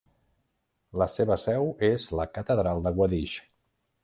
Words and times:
La 1.01 1.07
seva 1.15 1.37
seu 1.43 1.69
és 1.89 2.09
la 2.21 2.27
Catedral 2.39 2.83
de 2.89 2.95
Guadix. 2.97 3.39